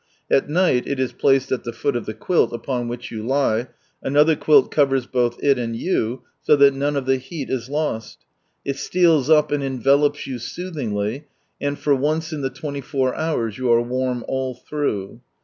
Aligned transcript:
At 0.31 0.49
night 0.49 0.87
it 0.87 0.99
is 0.99 1.13
placed 1.13 1.51
at 1.51 1.63
the 1.63 1.71
foot 1.71 1.95
of 1.95 2.07
the 2.07 2.15
quilt 2.15 2.53
upon 2.53 2.87
which 2.87 3.11
you 3.11 3.21
lie, 3.21 3.67
another 4.01 4.35
quilt 4.35 4.71
covers 4.71 5.05
both 5.05 5.37
it 5.43 5.59
and 5.59 5.75
you, 5.75 6.23
so 6.41 6.55
that 6.55 6.73
none 6.73 6.95
of 6.95 7.05
the 7.05 7.17
heat 7.17 7.51
is 7.51 7.69
lost; 7.69 8.25
it 8.65 8.77
steals 8.77 9.29
up, 9.29 9.51
and 9.51 9.61
envelops 9.63 10.25
you 10.25 10.39
soothingly, 10.39 11.27
and 11.61 11.77
for 11.77 11.93
once 11.93 12.33
in 12.33 12.41
the 12.41 12.49
twenty 12.49 12.81
four 12.81 13.13
hours, 13.15 13.59
you 13.59 13.71
are 13.71 13.79
warm 13.83 14.25
all 14.27 14.55
through. 14.55 15.21